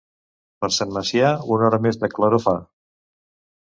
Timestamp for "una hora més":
1.59-2.03